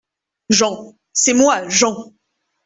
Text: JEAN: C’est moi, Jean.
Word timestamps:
JEAN: 0.49 0.95
C’est 1.13 1.35
moi, 1.35 1.69
Jean. 1.69 2.11